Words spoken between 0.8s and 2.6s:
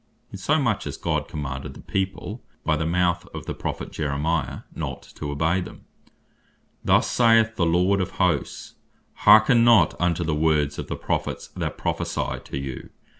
as God commanded the People